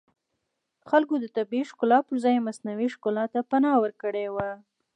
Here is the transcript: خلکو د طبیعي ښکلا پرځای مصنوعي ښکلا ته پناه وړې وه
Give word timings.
خلکو 0.89 1.13
د 1.19 1.25
طبیعي 1.37 1.65
ښکلا 1.71 1.99
پرځای 2.09 2.37
مصنوعي 2.47 2.87
ښکلا 2.95 3.25
ته 3.33 3.39
پناه 3.49 3.77
وړې 3.81 4.27
وه 4.35 4.49